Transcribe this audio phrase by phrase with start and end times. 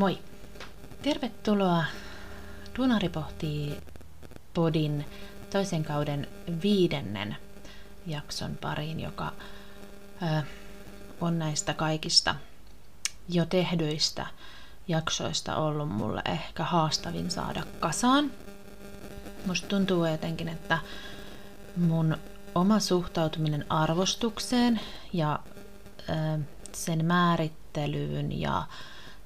[0.00, 0.18] Moi!
[1.02, 1.84] Tervetuloa
[2.76, 3.80] Dunari pohtii
[4.54, 5.06] podin
[5.52, 6.28] toisen kauden
[6.62, 7.36] viidennen
[8.06, 9.32] jakson pariin, joka
[10.22, 10.42] ö,
[11.20, 12.34] on näistä kaikista
[13.28, 14.26] jo tehdyistä
[14.88, 18.30] jaksoista ollut mulle ehkä haastavin saada kasaan.
[19.46, 20.78] Musta tuntuu jotenkin, että
[21.76, 22.16] mun
[22.54, 24.80] oma suhtautuminen arvostukseen
[25.12, 25.38] ja
[26.08, 26.38] ö,
[26.72, 28.62] sen määrittelyyn ja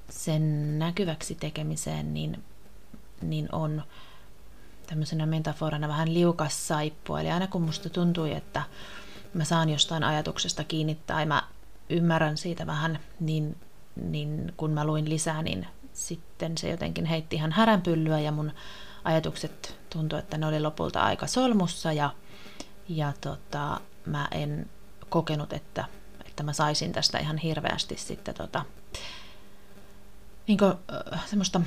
[0.09, 2.43] sen näkyväksi tekemiseen, niin,
[3.21, 3.83] niin on
[4.87, 7.21] tämmöisenä metaforana vähän liukas saippua.
[7.21, 8.63] Eli aina kun musta tuntui, että
[9.33, 11.43] mä saan jostain ajatuksesta kiinni tai mä
[11.89, 13.57] ymmärrän siitä vähän, niin,
[13.95, 18.51] niin kun mä luin lisää, niin sitten se jotenkin heitti ihan häränpyllyä ja mun
[19.03, 22.13] ajatukset tuntui, että ne oli lopulta aika solmussa ja,
[22.89, 24.69] ja tota, mä en
[25.09, 25.85] kokenut, että,
[26.25, 28.65] että mä saisin tästä ihan hirveästi sitten tota,
[30.47, 30.73] niin kuin,
[31.25, 31.61] semmoista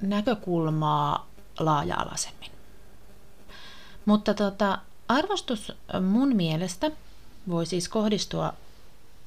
[0.00, 1.26] näkökulmaa
[1.58, 2.50] laaja-alaisemmin.
[4.04, 6.90] Mutta tota, arvostus mun mielestä
[7.48, 8.52] voi siis kohdistua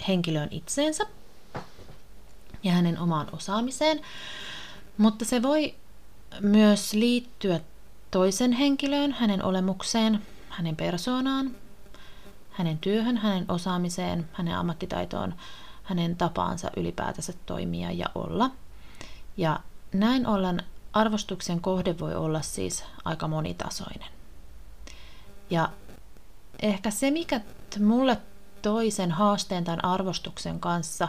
[0.07, 1.03] henkilöön itseensä
[2.63, 4.01] ja hänen omaan osaamiseen,
[4.97, 5.75] mutta se voi
[6.39, 7.59] myös liittyä
[8.11, 11.51] toisen henkilöön, hänen olemukseen, hänen persoonaan,
[12.51, 15.33] hänen työhön, hänen osaamiseen, hänen ammattitaitoon,
[15.87, 18.51] hänen tapaansa ylipäätänsä toimia ja olla.
[19.37, 19.59] Ja
[19.93, 24.09] näin ollen arvostuksen kohde voi olla siis aika monitasoinen.
[25.49, 25.69] Ja
[26.61, 27.41] ehkä se, mikä
[27.79, 28.17] mulle
[28.61, 31.07] toisen haasteen tämän arvostuksen kanssa,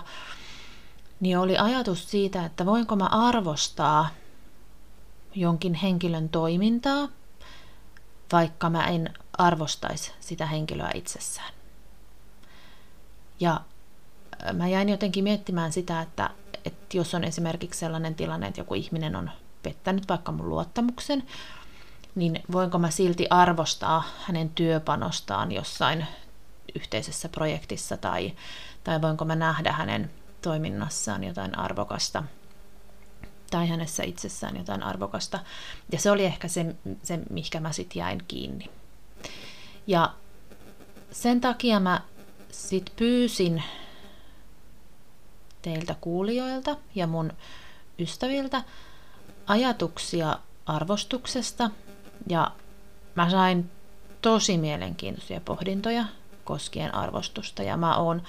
[1.20, 4.08] niin oli ajatus siitä, että voinko mä arvostaa
[5.34, 7.08] jonkin henkilön toimintaa,
[8.32, 11.52] vaikka mä en arvostaisi sitä henkilöä itsessään.
[13.40, 13.60] Ja
[14.52, 16.30] mä jäin jotenkin miettimään sitä, että,
[16.64, 19.30] että jos on esimerkiksi sellainen tilanne, että joku ihminen on
[19.62, 21.22] pettänyt vaikka mun luottamuksen,
[22.14, 26.06] niin voinko mä silti arvostaa hänen työpanostaan jossain
[26.74, 28.32] yhteisessä projektissa tai,
[28.84, 30.10] tai voinko mä nähdä hänen
[30.42, 32.22] toiminnassaan jotain arvokasta
[33.50, 35.38] tai hänessä itsessään jotain arvokasta.
[35.92, 38.70] Ja se oli ehkä se, se mihinkä mä sitten jäin kiinni.
[39.86, 40.14] Ja
[41.10, 42.00] sen takia mä
[42.50, 43.62] sitten pyysin
[45.62, 47.32] teiltä kuulijoilta ja mun
[47.98, 48.62] ystäviltä
[49.46, 51.70] ajatuksia arvostuksesta
[52.28, 52.50] ja
[53.14, 53.70] mä sain
[54.22, 56.04] tosi mielenkiintoisia pohdintoja
[56.44, 58.22] koskien arvostusta ja mä oon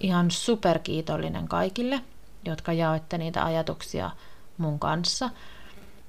[0.00, 2.00] ihan superkiitollinen kaikille,
[2.44, 4.10] jotka jaoitte niitä ajatuksia
[4.58, 5.30] mun kanssa.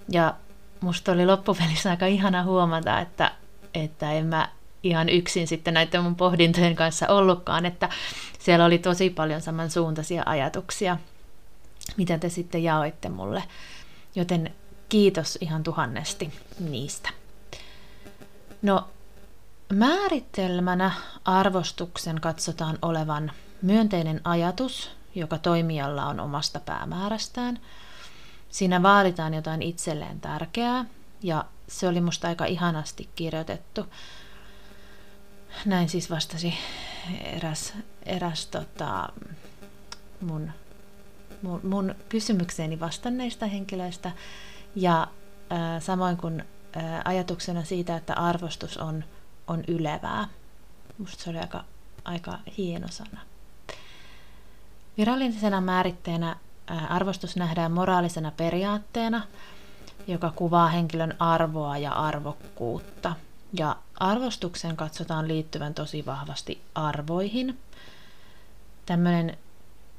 [0.09, 0.33] Ja
[0.81, 3.31] musta oli loppupelissä aika ihana huomata, että,
[3.73, 4.49] että en mä
[4.83, 7.89] ihan yksin sitten näiden mun pohdintojen kanssa ollutkaan, että
[8.39, 10.97] siellä oli tosi paljon samansuuntaisia ajatuksia,
[11.97, 13.43] mitä te sitten jaoitte mulle.
[14.15, 14.53] Joten
[14.89, 17.09] kiitos ihan tuhannesti niistä.
[18.61, 18.87] No,
[19.73, 20.91] määritelmänä
[21.25, 23.31] arvostuksen katsotaan olevan
[23.61, 27.59] myönteinen ajatus, joka toimijalla on omasta päämäärästään.
[28.49, 30.85] Siinä vaaditaan jotain itselleen tärkeää,
[31.23, 33.85] ja se oli musta aika ihanasti kirjoitettu.
[35.65, 36.53] Näin siis vastasi
[37.23, 37.73] eräs,
[38.05, 39.09] eräs tota,
[40.21, 40.51] mun,
[41.41, 44.11] mun, mun kysymykseeni vastanneista henkilöistä.
[44.75, 45.07] Ja
[45.49, 46.43] ää, samoin kuin
[46.75, 49.03] ää, ajatuksena siitä, että arvostus on,
[49.47, 50.27] on ylevää.
[50.97, 51.63] Musta se oli aika,
[52.05, 53.21] aika hieno sana.
[54.97, 56.35] Virallisena määritteenä
[56.67, 59.23] ää, arvostus nähdään moraalisena periaatteena,
[60.07, 63.15] joka kuvaa henkilön arvoa ja arvokkuutta.
[63.53, 67.59] Ja arvostuksen katsotaan liittyvän tosi vahvasti arvoihin.
[68.85, 69.37] Tämmöinen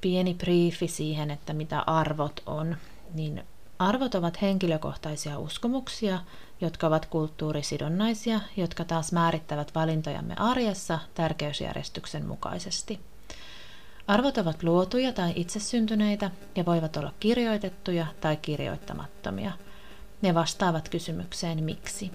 [0.00, 2.76] pieni briefi siihen, että mitä arvot on,
[3.14, 3.42] niin
[3.78, 6.18] arvot ovat henkilökohtaisia uskomuksia,
[6.60, 13.00] jotka ovat kulttuurisidonnaisia, jotka taas määrittävät valintojamme arjessa tärkeysjärjestyksen mukaisesti.
[14.06, 19.52] Arvot ovat luotuja tai itsesyntyneitä ja voivat olla kirjoitettuja tai kirjoittamattomia.
[20.22, 22.10] Ne vastaavat kysymykseen miksi.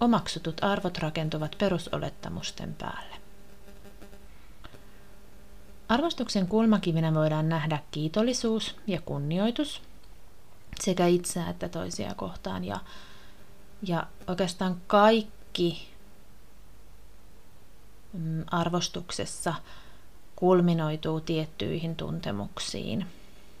[0.00, 3.16] Omaksutut arvot rakentuvat perusolettamusten päälle.
[5.88, 9.82] Arvostuksen kulmakivinä voidaan nähdä kiitollisuus ja kunnioitus
[10.80, 12.64] sekä itseä että toisia kohtaan.
[12.64, 12.80] Ja,
[13.82, 15.88] ja oikeastaan kaikki
[18.12, 19.54] mm, arvostuksessa
[20.36, 23.06] kulminoituu tiettyihin tuntemuksiin.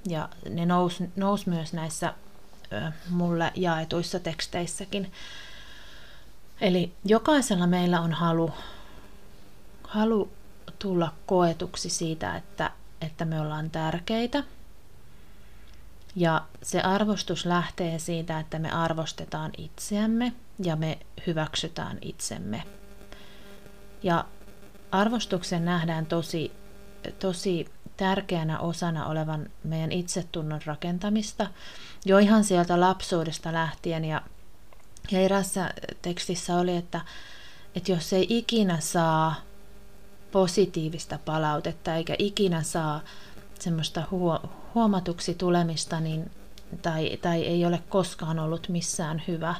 [0.08, 2.14] Ja ne nous, nous myös näissä
[2.72, 5.12] ö, mulle jaetuissa teksteissäkin
[6.60, 8.50] Eli jokaisella meillä on halu,
[9.82, 10.30] halu
[10.78, 12.70] tulla koetuksi siitä, että,
[13.00, 14.44] että me ollaan tärkeitä.
[16.16, 20.32] Ja se arvostus lähtee siitä, että me arvostetaan itseämme
[20.64, 22.62] ja me hyväksytään itsemme.
[24.02, 24.24] Ja
[24.90, 26.52] arvostuksen nähdään tosi,
[27.18, 27.66] tosi
[27.96, 31.46] tärkeänä osana olevan meidän itsetunnon rakentamista
[32.04, 34.04] jo ihan sieltä lapsuudesta lähtien.
[34.04, 34.22] Ja,
[35.10, 35.70] ja erässä
[36.02, 37.00] tekstissä oli, että,
[37.74, 39.34] että jos ei ikinä saa
[40.32, 43.00] positiivista palautetta eikä ikinä saa
[43.58, 44.02] semmoista
[44.74, 46.30] huomatuksi tulemista niin,
[46.82, 49.54] tai, tai ei ole koskaan ollut missään hyvä,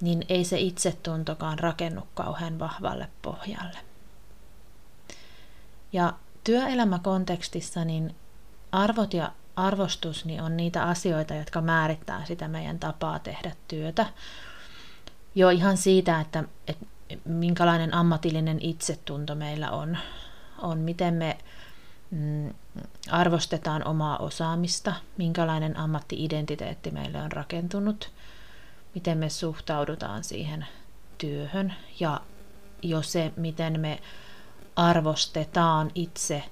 [0.00, 3.78] niin ei se itsetuntokaan rakennu kauhean vahvalle pohjalle.
[5.92, 6.12] Ja
[6.44, 8.14] työelämäkontekstissa niin
[8.72, 14.06] arvot ja arvostus niin on niitä asioita, jotka määrittää sitä meidän tapaa tehdä työtä.
[15.34, 16.86] Jo ihan siitä, että, että
[17.24, 19.98] minkälainen ammatillinen itsetunto meillä on,
[20.58, 21.38] on miten me
[22.10, 22.54] mm,
[23.10, 28.10] arvostetaan omaa osaamista, minkälainen ammattiidentiteetti meille on rakentunut,
[28.94, 30.66] miten me suhtaudutaan siihen
[31.18, 32.20] työhön ja
[32.82, 34.00] jo se, miten me
[34.76, 36.44] arvostetaan itse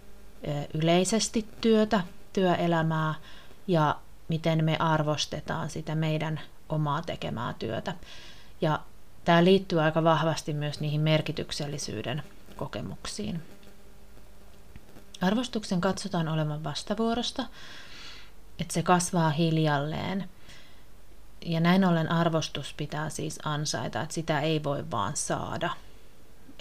[0.75, 2.01] yleisesti työtä,
[2.35, 3.15] työelämää
[3.67, 3.97] ja
[4.29, 7.95] miten me arvostetaan sitä meidän omaa tekemää työtä.
[8.61, 8.81] Ja
[9.25, 12.23] tämä liittyy aika vahvasti myös niihin merkityksellisyyden
[12.57, 13.43] kokemuksiin.
[15.21, 17.45] Arvostuksen katsotaan olevan vastavuorosta,
[18.61, 20.29] että se kasvaa hiljalleen.
[21.45, 25.71] Ja näin ollen arvostus pitää siis ansaita, että sitä ei voi vaan saada.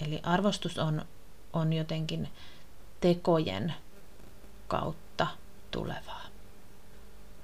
[0.06, 1.04] Eli arvostus on,
[1.52, 2.28] on jotenkin
[3.00, 3.74] tekojen
[4.68, 5.03] kautta
[5.74, 6.24] tulevaa.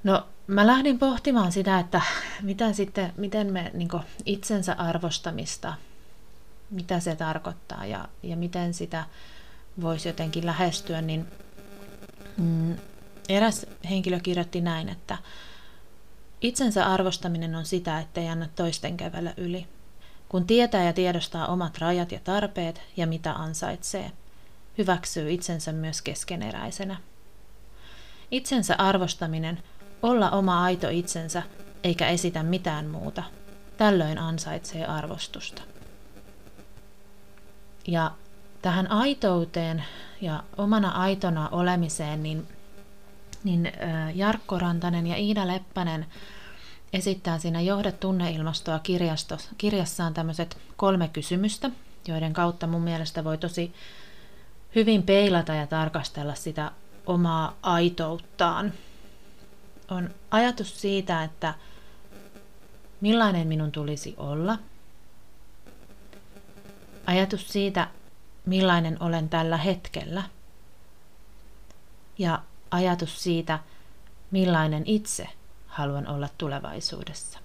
[0.04, 2.02] No, mä lähdin pohtimaan sitä, että
[2.42, 3.88] mitä sitten, miten me niin
[4.24, 5.74] itsensä arvostamista,
[6.70, 9.04] mitä se tarkoittaa ja, ja miten sitä
[9.80, 11.26] voisi jotenkin lähestyä, niin
[12.36, 12.76] mm,
[13.28, 15.18] eräs henkilö kirjoitti näin, että
[16.40, 19.66] itsensä arvostaminen on sitä, ettei anna toisten kävellä yli.
[20.28, 24.12] Kun tietää ja tiedostaa omat rajat ja tarpeet ja mitä ansaitsee,
[24.78, 26.96] hyväksyy itsensä myös keskeneräisenä.
[28.30, 29.62] Itsensä arvostaminen,
[30.02, 31.42] olla oma aito itsensä,
[31.84, 33.22] eikä esitä mitään muuta.
[33.76, 35.62] Tällöin ansaitsee arvostusta.
[37.86, 38.10] Ja
[38.62, 39.84] tähän aitouteen
[40.20, 42.48] ja omana aitona olemiseen, niin,
[43.44, 43.72] niin
[44.14, 46.06] Jarkko Rantanen ja Iida Leppänen
[46.92, 48.80] esittää siinä Johda tunneilmastoa
[49.58, 51.70] kirjassaan tämmöiset kolme kysymystä,
[52.08, 53.74] joiden kautta mun mielestä voi tosi
[54.74, 56.72] hyvin peilata ja tarkastella sitä
[57.10, 58.72] omaa aitouttaan.
[59.90, 61.54] On ajatus siitä, että
[63.00, 64.58] millainen minun tulisi olla.
[67.06, 67.88] Ajatus siitä,
[68.46, 70.22] millainen olen tällä hetkellä.
[72.18, 73.58] Ja ajatus siitä,
[74.30, 75.28] millainen itse
[75.66, 77.38] haluan olla tulevaisuudessa.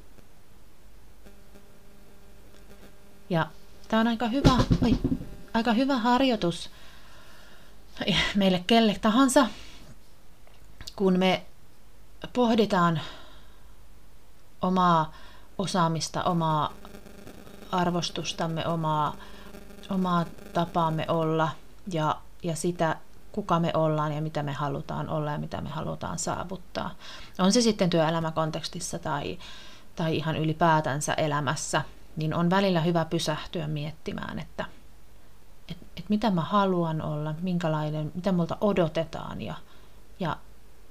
[3.29, 3.47] Ja
[3.87, 4.51] tämä on aika hyvä,
[4.83, 4.97] oi,
[5.53, 6.69] aika hyvä harjoitus
[8.35, 9.47] meille kelle tahansa,
[10.95, 11.45] kun me
[12.33, 13.01] pohditaan
[14.61, 15.13] omaa
[15.57, 16.73] osaamista, omaa
[17.71, 19.15] arvostustamme, omaa,
[19.89, 21.49] omaa tapaamme olla
[21.91, 22.95] ja, ja sitä,
[23.31, 26.91] kuka me ollaan ja mitä me halutaan olla ja mitä me halutaan saavuttaa.
[27.39, 29.37] On se sitten työelämäkontekstissa tai,
[29.95, 31.81] tai ihan ylipäätänsä elämässä,
[32.15, 34.65] niin on välillä hyvä pysähtyä miettimään, että–
[35.95, 39.55] että et mitä mä haluan olla, minkälainen, mitä multa odotetaan ja,
[40.19, 40.37] ja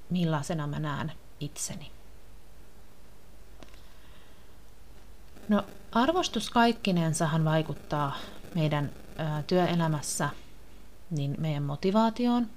[0.09, 1.91] millaisena mä näen itseni.
[5.49, 8.15] No arvostus kaikkinensahan vaikuttaa
[8.55, 10.29] meidän ä, työelämässä
[11.09, 12.47] niin meidän motivaatioon.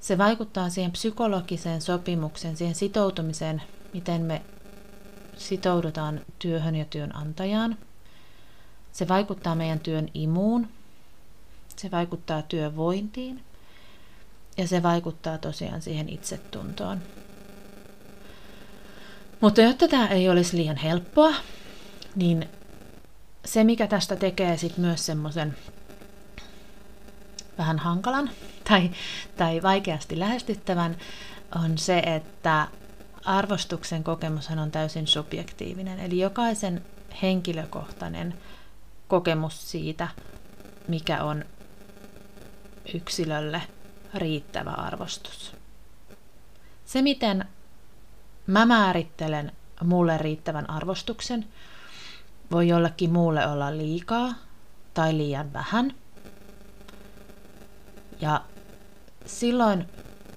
[0.00, 3.62] Se vaikuttaa siihen psykologiseen sopimukseen, siihen sitoutumiseen,
[3.94, 4.42] miten me
[5.36, 7.76] sitoudutaan työhön ja työnantajaan–
[8.96, 10.68] se vaikuttaa meidän työn imuun,
[11.78, 13.44] se vaikuttaa työvointiin
[14.56, 17.02] ja se vaikuttaa tosiaan siihen itsetuntoon.
[19.40, 21.34] Mutta jotta tämä ei olisi liian helppoa,
[22.16, 22.48] niin
[23.44, 25.56] se mikä tästä tekee sit myös semmoisen
[27.58, 28.30] vähän hankalan
[28.68, 28.90] tai,
[29.36, 30.96] tai vaikeasti lähestyttävän,
[31.64, 32.68] on se, että
[33.24, 36.00] arvostuksen kokemushan on täysin subjektiivinen.
[36.00, 36.84] Eli jokaisen
[37.22, 38.34] henkilökohtainen
[39.08, 40.08] kokemus siitä,
[40.88, 41.44] mikä on
[42.94, 43.62] yksilölle
[44.14, 45.56] riittävä arvostus.
[46.84, 47.44] Se, miten
[48.46, 49.52] mä määrittelen
[49.84, 51.46] mulle riittävän arvostuksen,
[52.50, 54.34] voi jollekin muulle olla liikaa
[54.94, 55.94] tai liian vähän.
[58.20, 58.40] Ja
[59.26, 59.88] silloin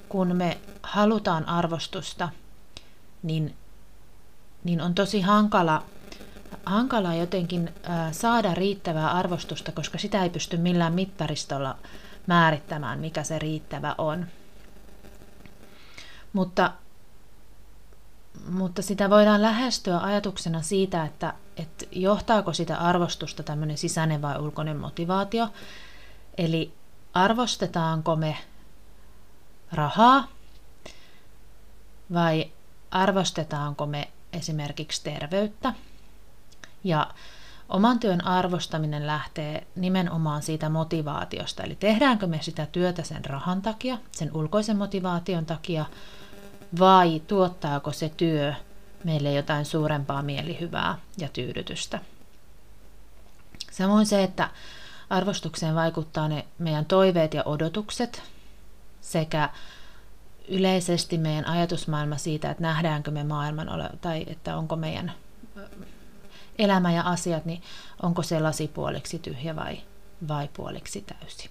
[0.10, 2.30] kun me halutaan arvostusta,
[3.24, 3.56] niin,
[4.64, 5.84] niin on tosi hankala,
[6.66, 7.74] hankala jotenkin
[8.12, 11.78] saada riittävää arvostusta, koska sitä ei pysty millään mittaristolla
[12.30, 14.26] määrittämään, mikä se riittävä on.
[16.34, 16.72] Mutta,
[18.50, 24.78] mutta sitä voidaan lähestyä ajatuksena siitä, että, että johtaako sitä arvostusta tämmöinen sisäinen vai ulkoinen
[24.78, 25.50] motivaatio.
[26.38, 26.74] Eli
[27.14, 28.38] arvostetaanko me
[29.72, 30.28] rahaa
[32.14, 32.52] vai
[32.92, 35.74] arvostetaanko me esimerkiksi terveyttä.
[36.84, 37.14] Ja
[37.70, 43.98] oman työn arvostaminen lähtee nimenomaan siitä motivaatiosta, eli tehdäänkö me sitä työtä sen rahan takia,
[44.12, 45.86] sen ulkoisen motivaation takia,
[46.80, 48.54] vai tuottaako se työ
[49.04, 52.00] meille jotain suurempaa mielihyvää ja tyydytystä.
[53.72, 54.50] Samoin se, että
[55.10, 58.24] arvostukseen vaikuttaa ne meidän toiveet ja odotukset
[59.02, 59.50] sekä
[60.48, 65.12] yleisesti meidän ajatusmaailma siitä, että nähdäänkö me maailman tai että onko meidän
[66.60, 67.62] elämä ja asiat, niin
[68.04, 69.82] onko se lasi puoliksi tyhjä vai,
[70.28, 71.50] vai puoliksi täysi.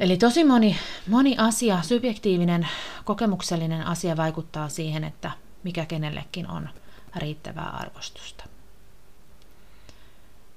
[0.00, 0.76] Eli tosi moni,
[1.08, 2.68] moni asia, subjektiivinen,
[3.04, 5.30] kokemuksellinen asia vaikuttaa siihen, että
[5.62, 6.68] mikä kenellekin on
[7.16, 8.44] riittävää arvostusta.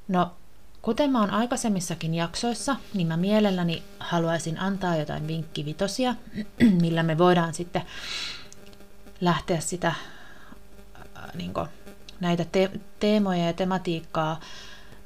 [0.08, 0.32] No,
[0.82, 6.16] kuten mä oon aikaisemmissakin jaksoissa, niin mä mielelläni haluaisin antaa jotain vinkkivitosia,
[6.82, 7.82] millä me voidaan sitten
[9.22, 9.94] lähteä sitä
[11.34, 11.68] niin kuin,
[12.20, 14.40] näitä te- teemoja ja tematiikkaa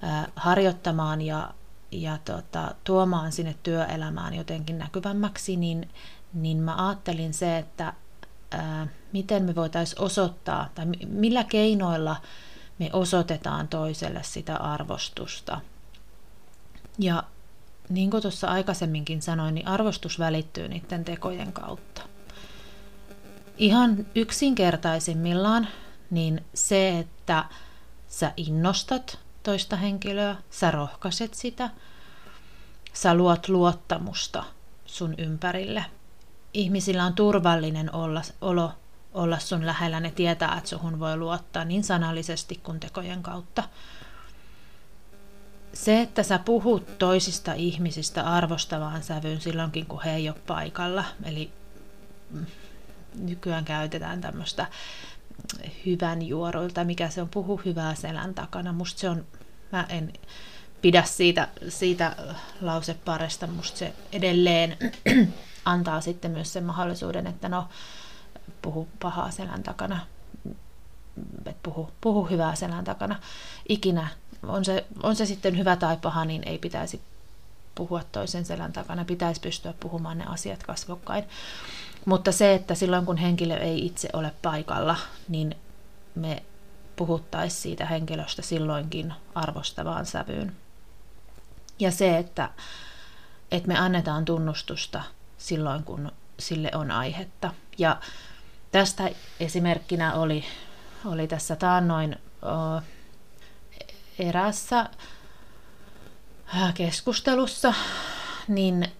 [0.04, 1.54] äh, harjoittamaan ja,
[1.92, 5.90] ja tota, tuomaan sinne työelämään jotenkin näkyvämmäksi, niin,
[6.34, 7.94] niin mä ajattelin se, että
[8.54, 12.16] äh, miten me voitaisiin osoittaa tai millä keinoilla
[12.80, 15.62] me osoitetaan toiselle sitä arvostusta.
[17.00, 17.24] Ja
[17.90, 22.02] niin kuin tuossa aikaisemminkin sanoin, niin arvostus välittyy niiden tekojen kautta.
[23.58, 25.68] Ihan yksinkertaisimmillaan
[26.12, 27.46] niin se, että
[28.08, 31.70] sä innostat toista henkilöä, sä rohkaiset sitä,
[32.94, 34.44] sä luot luottamusta
[34.86, 35.86] sun ympärille.
[36.54, 38.72] Ihmisillä on turvallinen olla, olo
[39.14, 43.64] olla sun lähellä, ne tietää, että suhun voi luottaa niin sanallisesti kuin tekojen kautta.
[45.74, 51.52] Se, että sä puhut toisista ihmisistä arvostavaan sävyyn silloinkin, kun he ei ole paikalla, eli
[53.16, 54.68] nykyään käytetään tämmöistä
[55.86, 58.74] hyvän juoroilta, mikä se on, puhu hyvää selän takana.
[58.74, 59.26] Musta se on,
[59.72, 60.14] mä en
[60.82, 62.16] pidä siitä, siitä
[62.62, 64.78] lauseparesta, musta se edelleen
[65.66, 67.68] antaa sitten myös sen mahdollisuuden, että no,
[68.62, 70.00] puhu pahaa selän takana,
[71.46, 73.20] et puhu, puhu hyvää selän takana.
[73.70, 74.08] Ikinä,
[74.44, 77.02] on se, on se sitten hyvä tai paha, niin ei pitäisi
[77.76, 81.24] puhua toisen selän takana, pitäisi pystyä puhumaan ne asiat kasvokkain.
[82.06, 85.56] Mutta se, että silloin kun henkilö ei itse ole paikalla, niin
[86.16, 86.44] me
[86.96, 90.56] puhuttaisiin siitä henkilöstä silloinkin arvostavaan sävyyn.
[91.80, 92.50] Ja se, että,
[93.52, 95.04] että me annetaan tunnustusta
[95.38, 97.54] silloin, kun sille on aihetta.
[97.78, 97.98] Ja
[98.72, 100.44] Tästä esimerkkinä oli,
[101.06, 102.16] oli tässä taannoin
[104.20, 104.90] erässä
[106.74, 107.74] keskustelussa,
[108.48, 108.92] niin,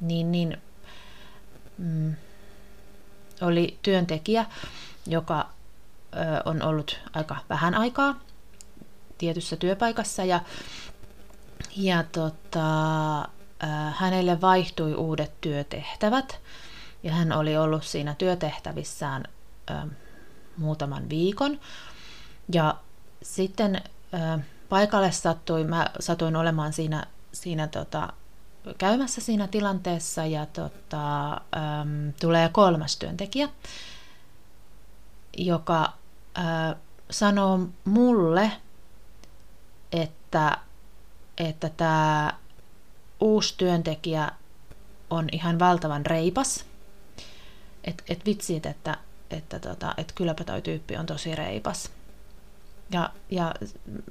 [0.00, 0.62] niin, niin
[1.80, 2.14] mm,
[3.40, 4.46] oli työntekijä,
[5.06, 5.48] joka
[6.14, 8.20] ö, on ollut aika vähän aikaa
[9.18, 10.40] tietyssä työpaikassa ja,
[11.76, 13.26] ja tota, ö,
[13.96, 16.40] hänelle vaihtui uudet työtehtävät
[17.02, 19.24] ja hän oli ollut siinä työtehtävissään
[19.70, 19.74] ö,
[20.56, 21.60] muutaman viikon.
[22.52, 22.74] Ja
[23.22, 28.12] sitten ö, paikalle sattui, mä satuin olemaan siinä, siinä tota,
[28.78, 31.36] käymässä siinä tilanteessa ja tota, ö,
[32.20, 33.48] tulee kolmas työntekijä,
[35.36, 35.92] joka
[36.38, 36.76] ö,
[37.10, 38.52] sanoo mulle,
[39.92, 40.58] että,
[41.38, 42.32] että tämä
[43.20, 44.30] uusi työntekijä
[45.10, 46.64] on ihan valtavan reipas–
[47.84, 48.96] että et vitsit, että,
[49.30, 51.90] että, tota, että kylläpä toi tyyppi on tosi reipas.
[52.92, 53.54] Ja, ja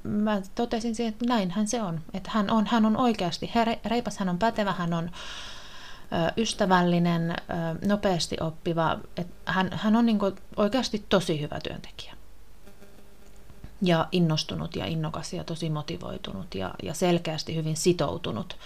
[0.02, 2.00] mä totesin siihen, että näinhän se on.
[2.14, 3.50] Että hän on, hän on oikeasti
[3.84, 5.10] reipas, hän on pätevä, hän on
[6.36, 7.36] ystävällinen,
[7.86, 8.98] nopeasti oppiva.
[9.16, 12.14] Että hän, hän on niinku oikeasti tosi hyvä työntekijä.
[13.82, 18.56] Ja innostunut ja innokas ja tosi motivoitunut ja, ja selkeästi hyvin sitoutunut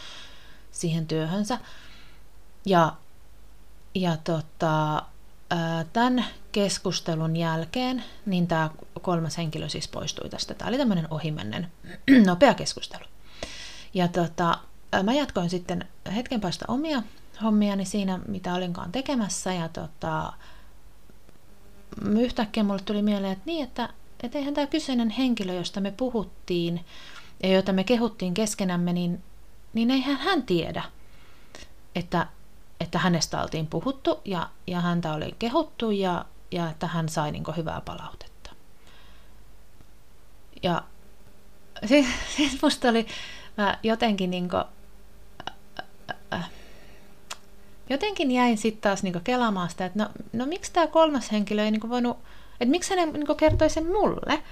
[0.70, 1.58] siihen työhönsä.
[2.66, 2.92] Ja
[3.94, 5.02] ja tota,
[5.92, 8.70] tämän keskustelun jälkeen niin tämä
[9.02, 10.54] kolmas henkilö siis poistui tästä.
[10.54, 11.72] Tämä oli tämmöinen ohimennen
[12.26, 13.04] nopea keskustelu.
[13.94, 14.58] Ja tota,
[15.02, 15.84] mä jatkoin sitten
[16.14, 17.02] hetken päästä omia
[17.42, 19.52] hommiani siinä, mitä olinkaan tekemässä.
[19.52, 20.32] Ja tota,
[22.20, 23.88] yhtäkkiä mulle tuli mieleen, että niin, että,
[24.22, 26.84] että eihän tämä kyseinen henkilö, josta me puhuttiin
[27.42, 29.22] ja jota me kehuttiin keskenämme, niin,
[29.72, 30.82] niin eihän hän tiedä,
[31.94, 32.26] että,
[32.84, 37.44] että hänestä oltiin puhuttu ja, ja häntä oli kehuttu ja, ja että hän sai niin
[37.56, 38.50] hyvää palautetta.
[40.62, 40.82] Ja
[41.86, 43.06] siis, siis musta oli,
[43.56, 44.64] mä jotenkin niin kuin,
[46.32, 46.50] äh, äh,
[47.90, 51.70] jotenkin jäin sitten taas niin kelaamaan sitä, että no, no miksi tämä kolmas henkilö ei
[51.70, 52.18] niin voinut,
[52.60, 54.42] että miksi hän ei niin kertoi sen mulle,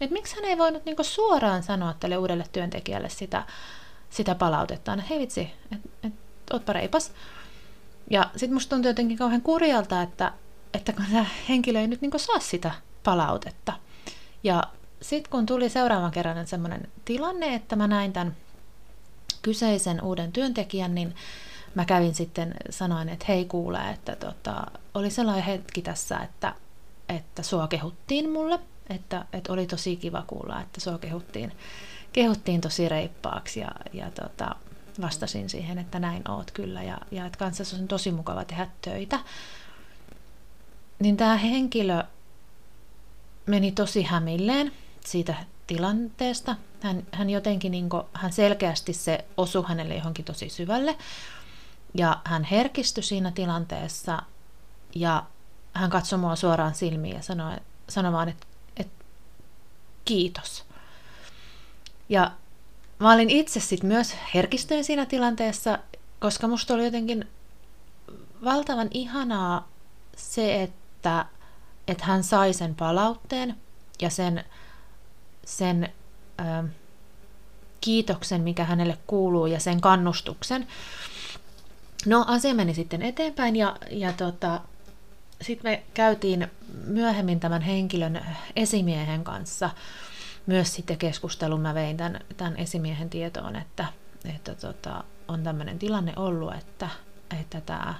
[0.00, 3.44] että miksi hän ei voinut niin suoraan sanoa tälle uudelle työntekijälle sitä,
[4.10, 6.12] sitä palautetta, että hei vitsi, että et,
[6.52, 7.12] ootpa reipas.
[8.10, 10.32] Ja sitten musta tuntuu jotenkin kauhean kurjalta, että,
[10.74, 12.70] että kun tämä henkilö ei nyt niin saa sitä
[13.04, 13.72] palautetta.
[14.44, 14.62] Ja
[15.02, 18.36] sitten kun tuli seuraavan kerran semmoinen tilanne, että mä näin tämän
[19.42, 21.14] kyseisen uuden työntekijän, niin
[21.74, 26.54] mä kävin sitten, sanoin, että hei kuule, että tota, oli sellainen hetki tässä, että,
[27.08, 28.58] että sua kehuttiin mulle,
[28.90, 31.52] että, että oli tosi kiva kuulla, että sua kehuttiin,
[32.12, 34.56] kehuttiin tosi reippaaksi ja, ja tota,
[35.00, 39.18] vastasin siihen, että näin oot kyllä ja, ja että kanssa on tosi mukava tehdä töitä.
[40.98, 42.04] Niin tämä henkilö
[43.46, 44.72] meni tosi hämilleen
[45.04, 45.34] siitä
[45.66, 46.56] tilanteesta.
[46.82, 50.96] Hän, hän jotenkin, niin kuin, hän selkeästi se osui hänelle johonkin tosi syvälle.
[51.94, 54.22] Ja hän herkistyi siinä tilanteessa
[54.94, 55.24] ja
[55.72, 57.56] hän katsoi mua suoraan silmiin ja sanoi,
[57.88, 59.04] sanoi vaan, että, että
[60.04, 60.64] kiitos.
[62.08, 62.30] Ja
[63.00, 65.78] mä olin itse sitten myös herkistyin siinä tilanteessa,
[66.18, 67.28] koska musta oli jotenkin
[68.44, 69.68] valtavan ihanaa
[70.16, 71.26] se, että,
[71.88, 73.56] että hän sai sen palautteen
[74.02, 74.44] ja sen,
[75.44, 75.88] sen
[76.40, 76.68] ö,
[77.80, 80.66] kiitoksen, mikä hänelle kuuluu ja sen kannustuksen.
[82.06, 84.60] No asia meni sitten eteenpäin ja, ja tota,
[85.42, 86.50] sitten me käytiin
[86.86, 89.70] myöhemmin tämän henkilön esimiehen kanssa
[90.50, 91.60] myös sitten keskustelun.
[91.60, 93.84] Mä vein tämän, tämän esimiehen tietoon, että,
[94.34, 96.88] että tota, on tämmöinen tilanne ollut, että,
[97.40, 97.94] että tämä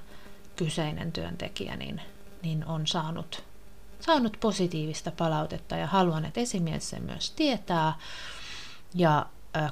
[0.57, 2.01] kyseinen työntekijä niin,
[2.43, 3.45] niin on saanut,
[4.01, 7.93] saanut positiivista palautetta ja haluan, että esimies sen myös tietää.
[8.95, 9.27] Ja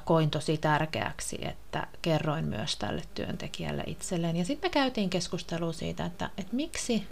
[0.05, 4.35] koin tosi tärkeäksi, että kerroin myös tälle työntekijälle itselleen.
[4.35, 7.07] Ja sitten me käytiin keskustelua siitä, että, että miksi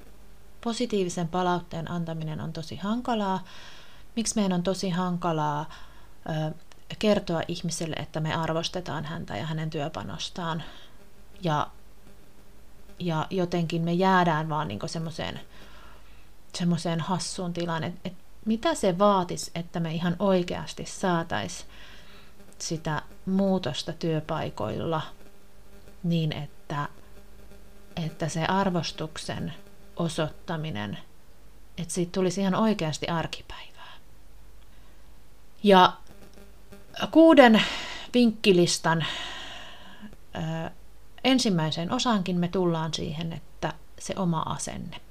[0.64, 3.44] positiivisen palautteen antaminen on tosi hankalaa,
[4.18, 5.70] miksi meidän on tosi hankalaa
[6.30, 6.54] ö,
[7.00, 10.64] kertoa ihmiselle, että me arvostetaan häntä ja hänen työpanostaan.
[11.42, 11.68] Ja,
[13.00, 15.40] ja jotenkin me jäädään vaan niin semmoiseen
[16.58, 21.70] semmoiseen hassuun tilaan, että, että mitä se vaatisi, että me ihan oikeasti saataisiin
[22.60, 25.02] sitä muutosta työpaikoilla
[26.04, 26.90] niin, että,
[28.06, 29.54] että se arvostuksen
[29.96, 30.98] osoittaminen,
[31.78, 33.77] että siitä tulisi ihan oikeasti arkipäivää.
[35.64, 35.94] Ja
[37.12, 37.62] kuuden
[38.14, 39.06] vinkkilistan
[41.24, 45.02] ensimmäiseen osaankin me tullaan siihen, että se oma asenne.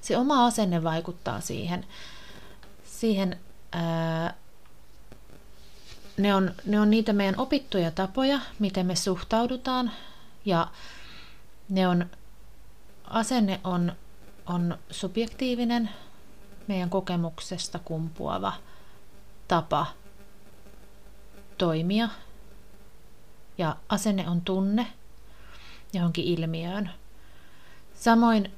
[0.00, 1.86] Se oma asenne vaikuttaa siihen,
[2.84, 3.38] siihen
[6.16, 9.90] ne on, ne on niitä meidän opittuja tapoja, miten me suhtaudutaan
[10.44, 10.68] ja
[11.68, 12.06] ne on,
[13.04, 13.92] asenne on,
[14.46, 15.90] on subjektiivinen,
[16.68, 18.52] meidän kokemuksesta kumpuava
[19.48, 19.86] tapa
[21.58, 22.08] toimia
[23.58, 24.86] ja asenne on tunne
[25.92, 26.90] johonkin ilmiöön.
[27.94, 28.52] Samoin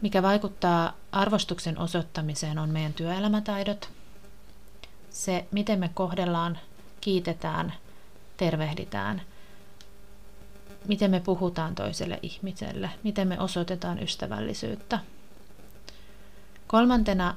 [0.00, 3.88] mikä vaikuttaa arvostuksen osoittamiseen on meidän työelämätaidot–
[5.12, 6.58] se, miten me kohdellaan,
[7.00, 7.72] kiitetään,
[8.36, 9.22] tervehditään,
[10.88, 14.98] miten me puhutaan toiselle ihmiselle, miten me osoitetaan ystävällisyyttä.
[16.72, 17.34] Kolmantena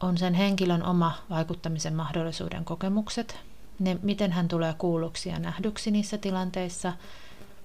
[0.00, 3.40] on sen henkilön oma vaikuttamisen mahdollisuuden kokemukset,
[3.78, 6.92] ne, miten hän tulee kuulluksi ja nähdyksi niissä tilanteissa,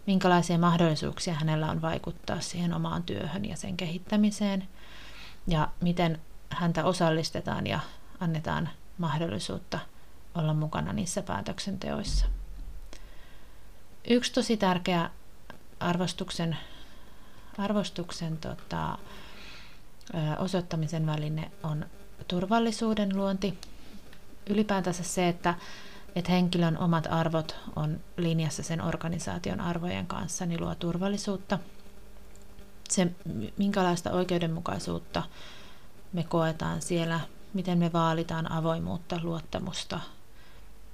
[0.07, 4.67] minkälaisia mahdollisuuksia hänellä on vaikuttaa siihen omaan työhön ja sen kehittämiseen,
[5.47, 6.19] ja miten
[6.49, 7.79] häntä osallistetaan ja
[8.19, 9.79] annetaan mahdollisuutta
[10.35, 12.25] olla mukana niissä päätöksenteoissa.
[14.09, 15.09] Yksi tosi tärkeä
[15.79, 16.57] arvostuksen,
[17.57, 18.97] arvostuksen tota,
[20.37, 21.85] osoittamisen väline on
[22.27, 23.57] turvallisuuden luonti.
[24.49, 25.53] Ylipäätänsä se, että,
[26.15, 31.59] että henkilön omat arvot on linjassa sen organisaation arvojen kanssa, niin luo turvallisuutta.
[32.89, 33.07] Se,
[33.57, 35.23] minkälaista oikeudenmukaisuutta
[36.13, 37.19] me koetaan siellä
[37.53, 39.99] miten me vaalitaan avoimuutta, luottamusta,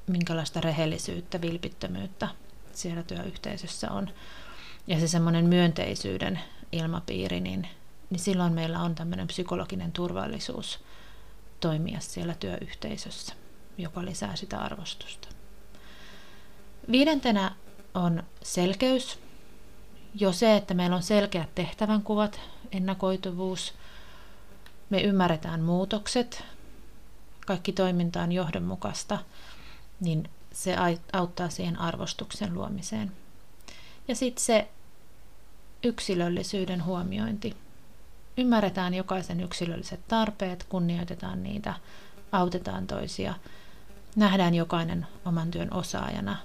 [0.08, 2.28] minkälaista rehellisyyttä, vilpittömyyttä
[2.74, 4.10] siellä työyhteisössä on.
[4.88, 6.40] Ja se semmoinen myönteisyyden
[6.72, 7.68] ilmapiiri, niin,
[8.10, 10.80] niin silloin meillä on tämmöinen psykologinen turvallisuus
[11.60, 13.34] toimia siellä työyhteisössä,
[13.78, 15.28] joka lisää sitä arvostusta.
[16.92, 17.56] Viidentenä
[17.94, 19.20] on selkeys.
[20.16, 22.40] Jo se, että meillä on selkeät tehtävänkuvat,
[22.72, 23.74] ennakoituvuus,
[24.90, 26.44] me ymmärretään muutokset,
[27.46, 29.18] kaikki toiminta on johdonmukaista,
[30.00, 30.76] niin se
[31.14, 33.12] auttaa siihen arvostuksen luomiseen.
[34.08, 34.68] Ja sitten se
[35.84, 37.56] yksilöllisyyden huomiointi.
[38.38, 41.74] Ymmärretään jokaisen yksilölliset tarpeet, kunnioitetaan niitä,
[42.32, 43.34] autetaan toisia,
[44.16, 46.38] nähdään jokainen oman työn osaajana,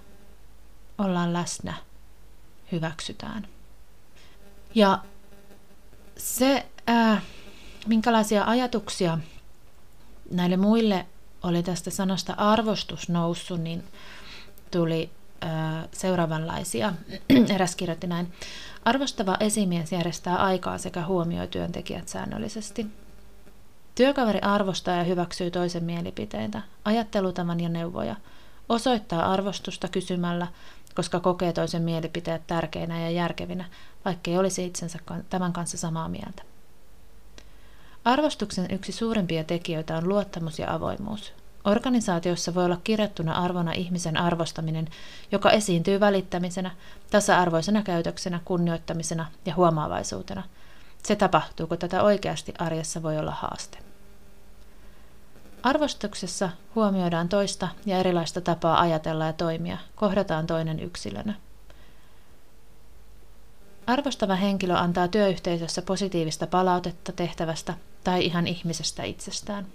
[0.99, 1.75] ollaan läsnä,
[2.73, 3.47] hyväksytään.
[4.75, 4.99] Ja
[6.17, 7.21] se, ää,
[7.87, 9.19] minkälaisia ajatuksia
[10.31, 11.07] näille muille
[11.43, 13.85] oli tästä sanasta arvostus noussut, niin
[14.71, 16.93] tuli ää, seuraavanlaisia.
[17.55, 18.33] Eräs kirjoitti näin.
[18.85, 22.87] Arvostava esimies järjestää aikaa sekä huomioi työntekijät säännöllisesti.
[23.95, 28.17] Työkaveri arvostaa ja hyväksyy toisen mielipiteitä, ajattelutavan ja neuvoja,
[28.69, 30.47] osoittaa arvostusta kysymällä,
[30.95, 33.65] koska kokee toisen mielipiteet tärkeinä ja järkevinä,
[34.05, 34.99] vaikkei olisi itsensä
[35.31, 36.43] tämän kanssa samaa mieltä.
[38.05, 41.33] Arvostuksen yksi suurimpia tekijöitä on luottamus ja avoimuus.
[41.65, 44.89] Organisaatiossa voi olla kirjattuna arvona ihmisen arvostaminen,
[45.33, 46.71] joka esiintyy välittämisenä,
[47.11, 50.43] tasa-arvoisena käytöksenä, kunnioittamisena ja huomaavaisuutena.
[51.03, 53.79] Se tapahtuu, kun tätä oikeasti arjessa voi olla haaste.
[55.63, 61.35] Arvostuksessa huomioidaan toista ja erilaista tapaa ajatella ja toimia, kohdataan toinen yksilönä.
[63.87, 69.67] Arvostava henkilö antaa työyhteisössä positiivista palautetta tehtävästä tai ihan ihmisestä itsestään.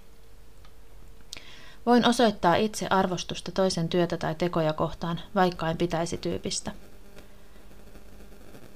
[1.88, 6.72] Voin osoittaa itse arvostusta toisen työtä tai tekoja kohtaan, vaikka en pitäisi tyypistä.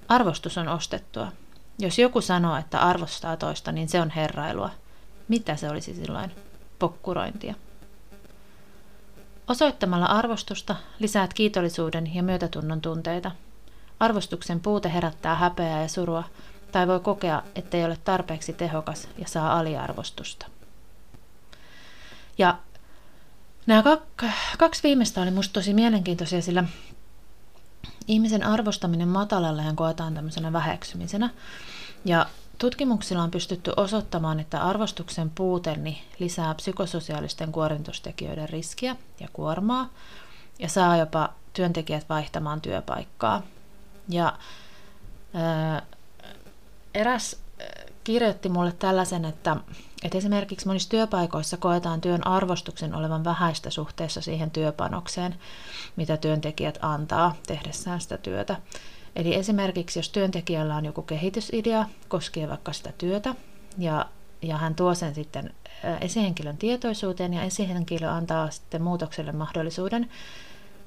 [0.09, 1.33] Arvostus on ostettua.
[1.79, 4.71] Jos joku sanoo, että arvostaa toista, niin se on herrailua.
[5.29, 6.31] Mitä se olisi silloin?
[6.79, 7.55] Pokkurointia.
[9.49, 13.31] Osoittamalla arvostusta lisäät kiitollisuuden ja myötätunnon tunteita.
[14.01, 16.25] Arvostuksen puute herättää häpeää ja surua,
[16.73, 20.47] tai voi kokea, ettei ole tarpeeksi tehokas ja saa aliarvostusta.
[22.39, 22.59] Ja
[23.67, 23.83] nämä
[24.59, 26.65] kaksi viimeistä oli minusta tosi mielenkiintoisia, sillä
[28.07, 31.31] ihmisen arvostaminen matalalle koetaan tämmöisenä väheksymisenä.
[32.05, 32.27] Ja
[32.59, 39.89] tutkimuksilla on pystytty osoittamaan, että arvostuksen puute niin lisää psykososiaalisten kuormitustekijöiden riskiä ja kuormaa
[40.59, 43.43] ja saa jopa työntekijät vaihtamaan työpaikkaa.
[44.09, 44.39] Ja
[45.35, 45.83] ää,
[46.95, 47.37] eräs
[48.05, 49.57] kirjoitti mulle tällaisen, että,
[50.05, 55.35] että esimerkiksi monissa työpaikoissa koetaan työn arvostuksen olevan vähäistä suhteessa siihen työpanokseen,
[55.97, 58.57] mitä työntekijät antaa tehdessään sitä työtä.
[59.17, 63.35] Eli esimerkiksi jos työntekijällä on joku kehitysidea koskien vaikka sitä työtä,
[63.79, 64.07] ja,
[64.43, 65.55] ja hän tuo sen sitten
[66.01, 70.11] esihenkilön tietoisuuteen ja esihenkilö antaa sitten muutokselle mahdollisuuden,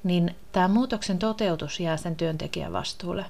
[0.04, 3.25] niin tämä muutoksen toteutus jää sen työntekijän vastuulle.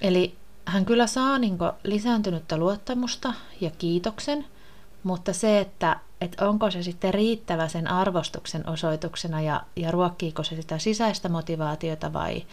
[0.00, 4.44] Eli hän kyllä saa niin lisääntynyttä luottamusta ja kiitoksen,
[5.02, 10.56] mutta se, että, että onko se sitten riittävä sen arvostuksen osoituksena ja, ja ruokkiiko se
[10.56, 12.46] sitä sisäistä motivaatiota vai,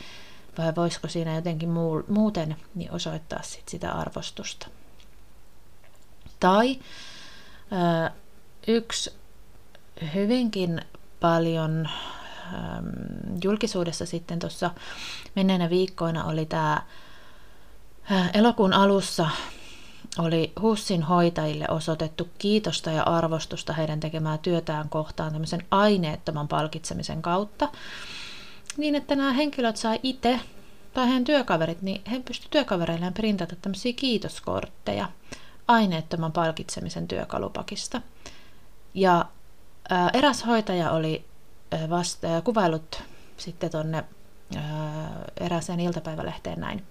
[0.58, 4.68] vai voisiko siinä jotenkin muu, muuten niin osoittaa sit sitä arvostusta.
[6.40, 6.80] Tai
[7.72, 8.12] ö,
[8.68, 9.14] yksi
[10.14, 10.82] hyvinkin
[11.20, 11.90] paljon
[12.54, 12.58] ö,
[13.44, 14.72] julkisuudessa sitten tuossa
[15.36, 16.82] menneenä viikkoina oli tämä
[18.34, 19.30] elokuun alussa
[20.18, 27.70] oli HUSin hoitajille osoitettu kiitosta ja arvostusta heidän tekemään työtään kohtaan tämmöisen aineettoman palkitsemisen kautta,
[28.78, 30.40] niin että nämä henkilöt sai itse
[30.94, 35.10] tai heidän työkaverit, niin he pystyivät työkavereilleen printata tämmöisiä kiitoskortteja
[35.68, 38.02] aineettoman palkitsemisen työkalupakista.
[38.94, 39.26] Ja
[39.90, 41.26] ää, eräs hoitaja oli
[41.74, 43.04] äh, vasta, ää, kuvailut
[43.38, 44.04] sitten tuonne
[45.40, 46.84] erääseen iltapäivälehteen näin.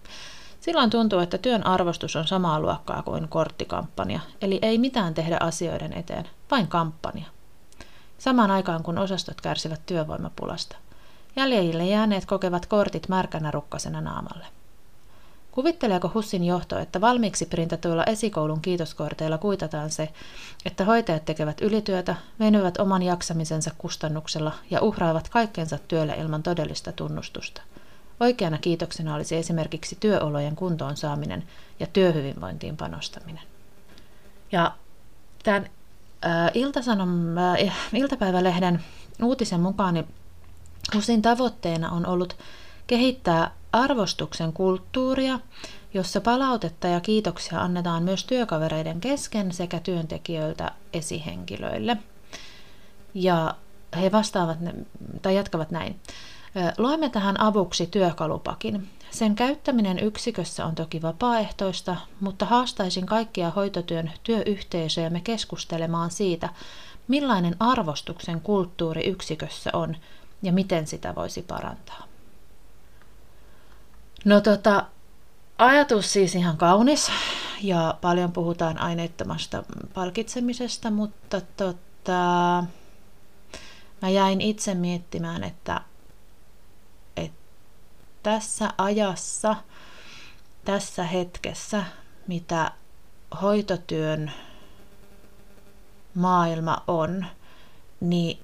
[0.65, 5.93] Silloin tuntuu, että työn arvostus on samaa luokkaa kuin korttikampanja, eli ei mitään tehdä asioiden
[5.93, 7.25] eteen, vain kampanja.
[8.19, 10.77] Samaan aikaan kun osastot kärsivät työvoimapulasta.
[11.37, 14.47] Jäljille jääneet kokevat kortit märkänä rukkasena naamalle.
[15.53, 20.09] Kuvitteleeko Hussin johto, että valmiiksi printatuilla esikoulun kiitoskorteilla kuitataan se,
[20.65, 27.63] että hoitajat tekevät ylityötä, venyvät oman jaksamisensa kustannuksella ja uhraavat kaikkensa työlle ilman todellista tunnustusta–
[28.21, 31.45] Oikeana kiitoksena olisi esimerkiksi työolojen kuntoon saaminen
[31.81, 33.43] ja työhyvinvointiin panostaminen.
[34.53, 34.75] Ja
[35.43, 35.71] tämän
[36.55, 38.85] Iltasanom, äh, iltapäivälehden
[39.23, 40.09] uutisen mukaan niin
[40.95, 42.37] HUSin tavoitteena on ollut
[42.87, 45.41] kehittää arvostuksen kulttuuria,
[45.95, 51.97] jossa palautetta ja kiitoksia annetaan myös työkavereiden kesken sekä työntekijöiltä esihenkilöille.
[53.15, 53.55] Ja
[54.01, 54.59] he vastaavat
[55.23, 56.01] tai jatkavat näin.
[56.79, 58.91] Luemme tähän avuksi työkalupakin.
[59.11, 66.49] Sen käyttäminen yksikössä on toki vapaaehtoista, mutta haastaisin kaikkia hoitotyön työyhteisöjämme keskustelemaan siitä,
[67.09, 69.97] millainen arvostuksen kulttuuri yksikössä on
[70.43, 72.03] ja miten sitä voisi parantaa.
[74.25, 74.85] No tota,
[75.59, 77.11] ajatus siis ihan kaunis
[77.63, 79.65] ja paljon puhutaan aineettomasta
[79.95, 82.65] palkitsemisesta, mutta tota,
[84.03, 85.81] mä jäin itse miettimään, että
[88.25, 89.57] tässä ajassa,
[90.65, 91.85] tässä hetkessä,
[92.27, 92.71] mitä
[93.43, 94.33] hoitotyön
[96.15, 97.27] maailma on,
[98.01, 98.39] niin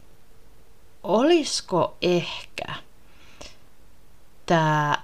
[1.02, 2.74] olisiko ehkä
[4.46, 4.98] tämä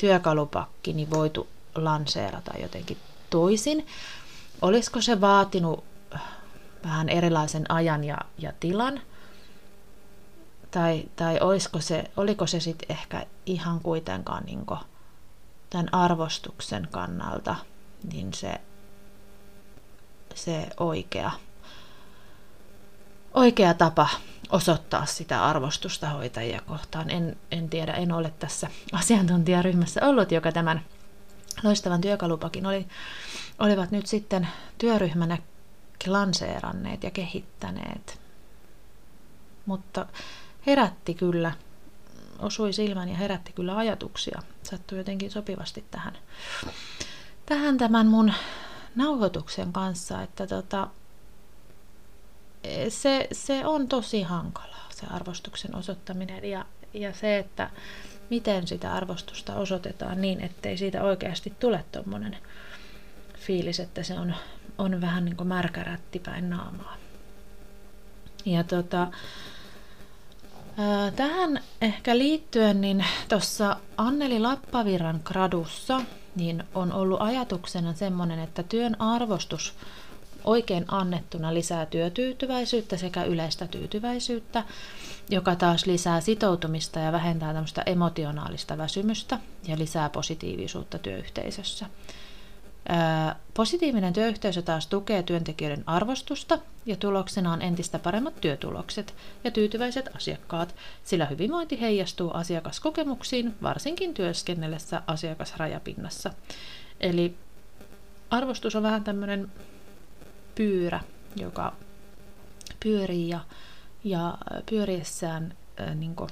[0.00, 2.98] työkalupakki niin voitu lanseerata jotenkin
[3.30, 3.86] toisin?
[4.62, 5.84] Olisiko se vaatinut
[6.84, 9.00] vähän erilaisen ajan ja, ja tilan?
[10.70, 14.66] Tai, tai olisiko se, oliko se sitten ehkä ihan kuitenkaan niin
[15.70, 17.56] tämän arvostuksen kannalta
[18.12, 18.60] niin se,
[20.34, 21.30] se oikea,
[23.34, 24.08] oikea tapa
[24.50, 27.10] osoittaa sitä arvostusta hoitajia kohtaan.
[27.10, 30.84] En, en tiedä, en ole tässä asiantuntijaryhmässä ollut, joka tämän
[31.62, 32.86] loistavan työkalupakin oli,
[33.58, 35.38] olivat nyt sitten työryhmänä
[36.06, 38.20] lanseeranneet ja kehittäneet.
[39.66, 40.06] Mutta
[40.66, 41.52] herätti kyllä,
[42.38, 44.42] osui silmän ja herätti kyllä ajatuksia.
[44.62, 46.18] Sattui jotenkin sopivasti tähän,
[47.46, 48.32] tähän tämän mun
[48.94, 50.88] nauhoituksen kanssa, että tota,
[52.88, 57.70] se, se on tosi hankalaa, se arvostuksen osoittaminen ja, ja se, että
[58.30, 62.36] miten sitä arvostusta osoitetaan niin, ettei siitä oikeasti tule tuommoinen
[63.38, 64.34] fiilis, että se on,
[64.78, 66.96] on vähän niin kuin märkä päin naamaa.
[68.44, 69.06] Ja tota,
[71.16, 76.00] tähän ehkä liittyen, niin tuossa Anneli Lappaviran gradussa
[76.36, 79.74] niin on ollut ajatuksena semmoinen, että työn arvostus
[80.44, 84.64] oikein annettuna lisää työtyytyväisyyttä sekä yleistä tyytyväisyyttä,
[85.28, 89.38] joka taas lisää sitoutumista ja vähentää tämmöistä emotionaalista väsymystä
[89.68, 91.86] ja lisää positiivisuutta työyhteisössä.
[93.54, 100.74] Positiivinen työyhteisö taas tukee työntekijöiden arvostusta ja tuloksena on entistä paremmat työtulokset ja tyytyväiset asiakkaat,
[101.04, 106.30] sillä hyvinvointi heijastuu asiakaskokemuksiin, varsinkin työskennellessä asiakasrajapinnassa.
[107.00, 107.34] Eli
[108.30, 109.52] arvostus on vähän tämmöinen
[110.54, 111.00] pyyrä,
[111.36, 111.72] joka
[112.82, 113.40] pyörii ja,
[114.04, 114.38] ja
[114.70, 116.30] pyöriessään äh, niin kuin,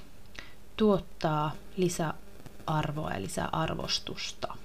[0.77, 4.57] tuottaa lisäarvoa ja lisäarvostusta.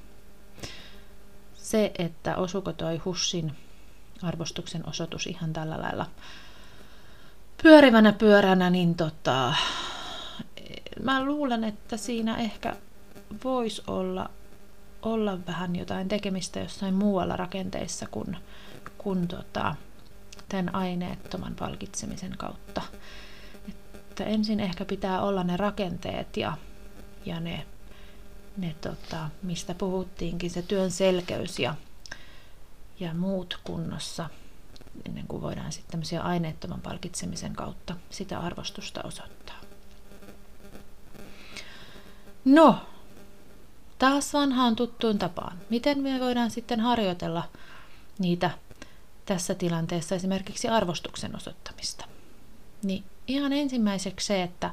[1.72, 3.52] Se, että osuuko toi Hussin
[4.24, 6.06] arvostuksen osoitus ihan tällä lailla
[7.64, 9.54] pyörivänä pyöränä, niin tota,
[11.04, 12.76] mä luulen, että siinä ehkä
[13.44, 14.30] voisi olla,
[15.02, 18.38] olla vähän jotain tekemistä jossain muualla rakenteissa kuin
[18.98, 19.76] kuin tota,
[20.50, 22.82] tämän aineettoman palkitsemisen kautta.
[23.70, 26.58] Että ensin ehkä pitää olla ne rakenteet ja,
[27.26, 27.66] ja ne,
[28.58, 31.76] ne tota, mistä puhuttiinkin, se työn selkeys ja,
[33.00, 34.30] ja muut kunnossa,
[35.06, 39.62] ennen kuin voidaan sitten tämmöisiä aineettoman palkitsemisen kautta sitä arvostusta osoittaa.
[42.46, 42.80] No,
[44.00, 45.58] taas vanhaan tuttuun tapaan.
[45.70, 47.44] Miten me voidaan sitten harjoitella
[48.20, 48.52] niitä
[49.26, 52.06] tässä tilanteessa esimerkiksi arvostuksen osoittamista.
[52.84, 54.72] Niin ihan ensimmäiseksi se, että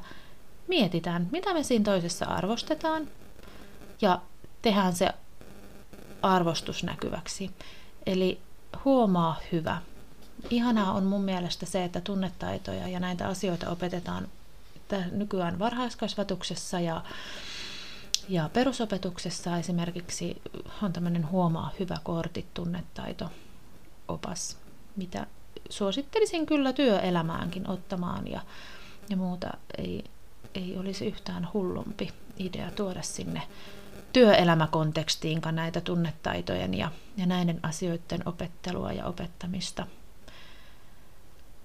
[0.67, 3.07] mietitään, mitä me siinä toisessa arvostetaan
[4.01, 4.21] ja
[4.61, 5.09] tehdään se
[6.21, 7.51] arvostus näkyväksi.
[8.05, 8.39] Eli
[8.85, 9.81] huomaa hyvä.
[10.49, 14.27] Ihanaa on mun mielestä se, että tunnetaitoja ja näitä asioita opetetaan
[15.11, 17.03] nykyään varhaiskasvatuksessa ja,
[18.29, 20.41] ja perusopetuksessa esimerkiksi
[20.83, 23.29] on tämmöinen huomaa hyvä kortti tunnetaito
[24.07, 24.57] opas,
[24.95, 25.27] mitä
[25.69, 28.41] suosittelisin kyllä työelämäänkin ottamaan ja,
[29.09, 30.03] ja muuta ei,
[30.55, 33.41] ei olisi yhtään hullumpi idea tuoda sinne
[34.13, 39.87] työelämäkontekstiinkaan näitä tunnetaitojen ja, ja näiden asioiden opettelua ja opettamista.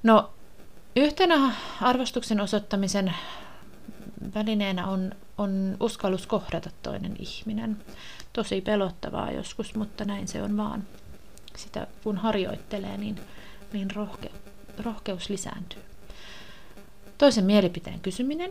[0.02, 0.30] No,
[0.96, 3.14] yhtenä arvostuksen osoittamisen
[4.34, 7.76] välineenä on, on uskallus kohdata toinen ihminen.
[8.32, 10.84] Tosi pelottavaa joskus, mutta näin se on vaan
[11.56, 13.20] sitä kun harjoittelee, niin,
[13.72, 14.30] niin rohke,
[14.78, 15.82] rohkeus lisääntyy.
[17.18, 18.50] Toisen mielipiteen kysyminen,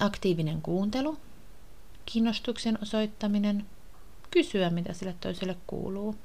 [0.00, 1.18] aktiivinen kuuntelu,
[2.06, 3.66] kiinnostuksen osoittaminen,
[4.30, 6.16] kysyä mitä sille toiselle kuuluu,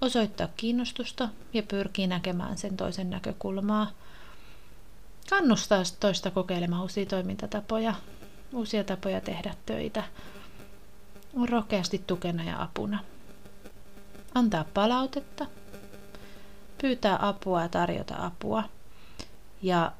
[0.00, 3.90] osoittaa kiinnostusta ja pyrkii näkemään sen toisen näkökulmaa,
[5.30, 7.94] kannustaa toista kokeilemaan uusia toimintatapoja,
[8.52, 10.04] uusia tapoja tehdä töitä,
[11.36, 12.98] on rohkeasti tukena ja apuna.
[14.34, 15.46] Antaa palautetta,
[16.80, 18.64] pyytää apua ja tarjota apua.
[19.62, 19.92] Ja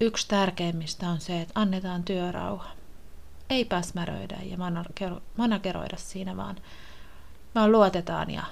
[0.00, 2.70] yksi tärkeimmistä on se, että annetaan työrauha.
[3.50, 4.56] Ei päsmäröidä ja
[5.36, 6.56] manageroida siinä, vaan,
[7.54, 8.42] vaan luotetaan ja,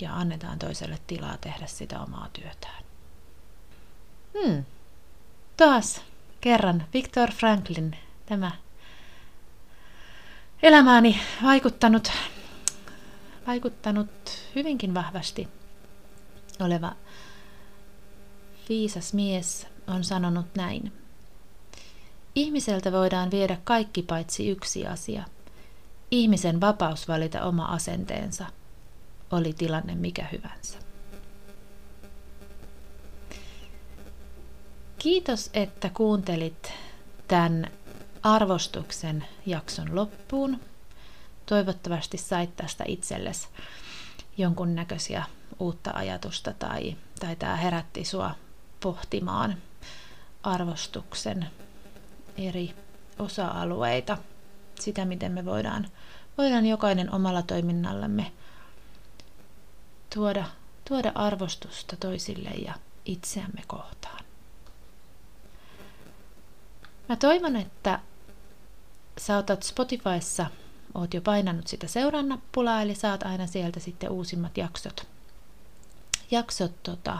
[0.00, 2.84] ja annetaan toiselle tilaa tehdä sitä omaa työtään.
[4.42, 4.64] Hmm.
[5.56, 6.02] Taas
[6.40, 7.96] kerran Viktor Franklin
[8.26, 8.50] tämä
[10.62, 12.12] elämääni vaikuttanut,
[13.46, 14.10] vaikuttanut
[14.54, 15.48] hyvinkin vahvasti
[16.60, 16.92] oleva
[18.68, 20.92] viisas mies on sanonut näin.
[22.36, 25.24] Ihmiseltä voidaan viedä kaikki paitsi yksi asia.
[26.10, 28.46] Ihmisen vapaus valita oma asenteensa,
[29.30, 30.78] oli tilanne mikä hyvänsä.
[34.98, 36.72] Kiitos, että kuuntelit
[37.28, 37.70] tämän
[38.22, 40.60] arvostuksen jakson loppuun.
[41.46, 43.48] Toivottavasti sait tästä itsellesi
[44.38, 45.24] jonkunnäköisiä
[45.58, 48.34] uutta ajatusta tai, tai tämä herätti sua
[48.80, 49.56] pohtimaan
[50.42, 51.46] arvostuksen
[52.36, 52.74] eri
[53.18, 54.18] osa-alueita,
[54.80, 55.88] sitä miten me voidaan,
[56.38, 58.32] voidaan jokainen omalla toiminnallamme
[60.14, 60.44] tuoda,
[60.88, 64.24] tuoda arvostusta toisille ja itseämme kohtaan.
[67.08, 68.00] Mä toivon, että
[69.18, 70.46] sä otat Spotifyssa,
[70.94, 75.06] oot jo painanut sitä seurannappulaa, eli saat aina sieltä sitten uusimmat jaksot,
[76.30, 77.18] jaksot tota,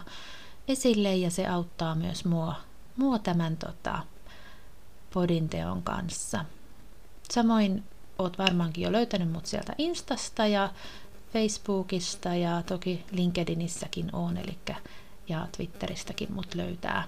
[0.68, 2.54] esille ja se auttaa myös mua,
[2.96, 3.98] mua tämän tota,
[5.16, 6.44] podinteon kanssa.
[7.30, 7.84] Samoin
[8.18, 10.70] oot varmaankin jo löytänyt mut sieltä Instasta ja
[11.32, 14.58] Facebookista ja toki LinkedInissäkin on, eli
[15.28, 17.04] ja Twitteristäkin mut löytää.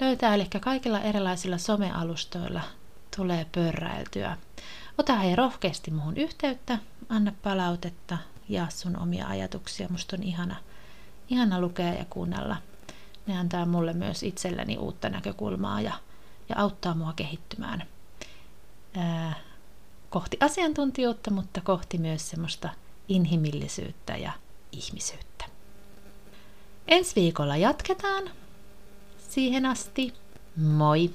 [0.00, 2.60] Löytää, eli kaikilla erilaisilla somealustoilla
[3.16, 4.36] tulee pörräiltyä.
[4.98, 9.88] Ota hei rohkeasti muhun yhteyttä, anna palautetta, ja sun omia ajatuksia.
[9.90, 10.56] Musta on ihana,
[11.28, 12.56] ihana lukea ja kuunnella.
[13.26, 15.92] Ne antaa mulle myös itselleni uutta näkökulmaa ja,
[16.48, 17.82] ja auttaa mua kehittymään
[18.96, 19.34] ää,
[20.10, 22.68] kohti asiantuntijuutta, mutta kohti myös semmoista
[23.08, 24.32] inhimillisyyttä ja
[24.72, 25.44] ihmisyyttä.
[26.88, 28.30] Ensi viikolla jatketaan.
[29.28, 30.14] Siihen asti,
[30.56, 31.10] moi!